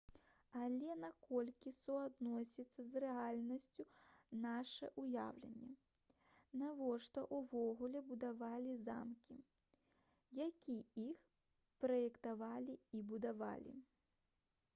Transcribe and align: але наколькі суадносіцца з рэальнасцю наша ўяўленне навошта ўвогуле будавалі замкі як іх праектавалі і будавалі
але 0.59 0.93
наколькі 0.99 1.71
суадносіцца 1.79 2.85
з 2.93 3.01
рэальнасцю 3.03 3.83
наша 4.45 4.89
ўяўленне 5.03 5.75
навошта 6.61 7.23
ўвогуле 7.39 8.01
будавалі 8.11 8.73
замкі 8.87 9.37
як 10.43 10.65
іх 11.05 11.23
праектавалі 11.85 12.81
і 12.99 13.03
будавалі 13.13 13.75